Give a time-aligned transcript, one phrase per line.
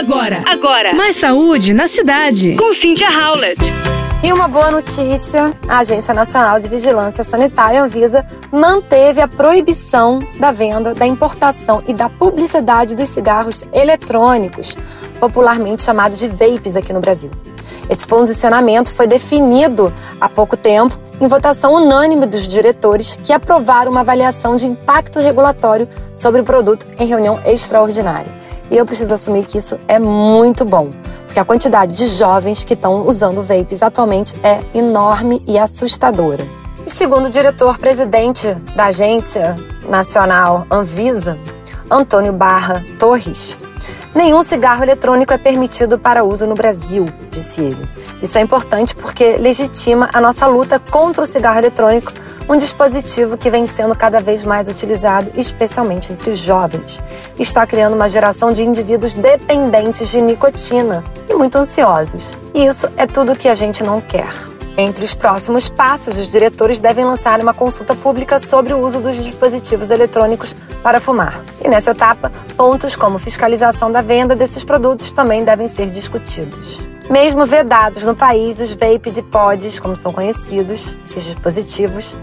[0.00, 0.42] Agora.
[0.46, 0.94] Agora.
[0.94, 2.56] Mais saúde na cidade.
[2.56, 3.60] Com Cynthia Howlett.
[4.24, 10.52] E uma boa notícia: a Agência Nacional de Vigilância Sanitária, Anvisa, manteve a proibição da
[10.52, 14.74] venda, da importação e da publicidade dos cigarros eletrônicos,
[15.20, 17.30] popularmente chamados de vapes aqui no Brasil.
[17.90, 24.00] Esse posicionamento foi definido há pouco tempo em votação unânime dos diretores que aprovaram uma
[24.00, 28.39] avaliação de impacto regulatório sobre o produto em reunião extraordinária.
[28.70, 30.90] E eu preciso assumir que isso é muito bom,
[31.26, 36.46] porque a quantidade de jovens que estão usando vapes atualmente é enorme e assustadora.
[36.86, 39.56] E segundo o diretor-presidente da Agência
[39.88, 41.36] Nacional Anvisa,
[41.90, 43.58] Antônio Barra Torres,
[44.12, 47.88] Nenhum cigarro eletrônico é permitido para uso no Brasil, disse ele.
[48.20, 52.12] Isso é importante porque legitima a nossa luta contra o cigarro eletrônico,
[52.48, 57.00] um dispositivo que vem sendo cada vez mais utilizado, especialmente entre jovens.
[57.38, 62.36] Está criando uma geração de indivíduos dependentes de nicotina e muito ansiosos.
[62.52, 64.32] E isso é tudo que a gente não quer.
[64.76, 69.14] Entre os próximos passos, os diretores devem lançar uma consulta pública sobre o uso dos
[69.22, 71.42] dispositivos eletrônicos para fumar.
[71.62, 76.80] E nessa etapa, pontos como fiscalização da venda desses produtos também devem ser discutidos.
[77.10, 82.16] Mesmo vedados no país, os vapes e pods, como são conhecidos, esses dispositivos,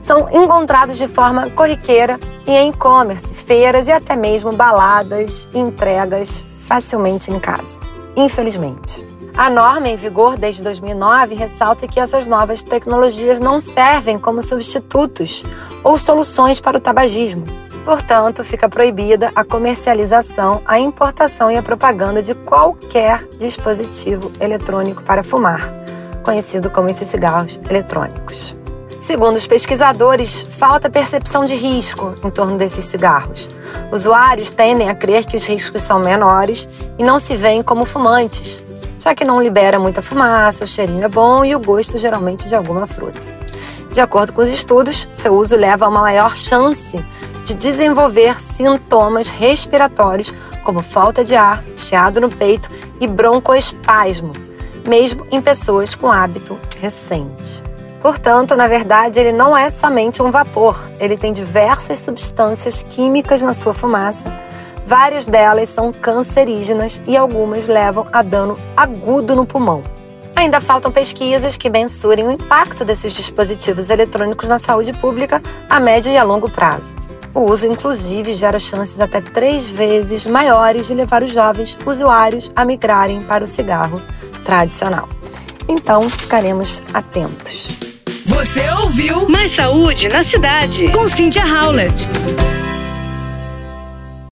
[0.00, 7.30] são encontrados de forma corriqueira em e-commerce, feiras e até mesmo baladas e entregas facilmente
[7.30, 7.78] em casa.
[8.16, 9.04] Infelizmente.
[9.36, 15.44] A norma em vigor desde 2009 ressalta que essas novas tecnologias não servem como substitutos
[15.84, 17.44] ou soluções para o tabagismo.
[17.84, 25.24] Portanto, fica proibida a comercialização, a importação e a propaganda de qualquer dispositivo eletrônico para
[25.24, 25.72] fumar,
[26.22, 28.56] conhecido como esses cigarros eletrônicos.
[29.00, 33.48] Segundo os pesquisadores, falta percepção de risco em torno desses cigarros.
[33.90, 38.62] Usuários tendem a crer que os riscos são menores e não se veem como fumantes,
[38.98, 42.54] já que não libera muita fumaça, o cheirinho é bom e o gosto geralmente de
[42.54, 43.18] alguma fruta.
[43.90, 47.02] De acordo com os estudos, seu uso leva a uma maior chance
[47.44, 50.32] de desenvolver sintomas respiratórios
[50.64, 52.68] como falta de ar, chiado no peito
[53.00, 54.32] e broncoespasmo,
[54.86, 57.62] mesmo em pessoas com hábito recente.
[58.00, 63.52] Portanto, na verdade, ele não é somente um vapor, ele tem diversas substâncias químicas na
[63.52, 64.26] sua fumaça
[64.90, 69.84] Várias delas são cancerígenas e algumas levam a dano agudo no pulmão.
[70.34, 76.10] Ainda faltam pesquisas que mensurem o impacto desses dispositivos eletrônicos na saúde pública a médio
[76.10, 76.96] e a longo prazo.
[77.34, 82.64] O uso, inclusive, gera chances até três vezes maiores de levar os jovens usuários a
[82.64, 84.00] migrarem para o cigarro
[84.44, 85.08] tradicional.
[85.68, 87.78] Então, ficaremos atentos.
[88.26, 92.08] Você ouviu Mais Saúde na Cidade com Cynthia Howlett.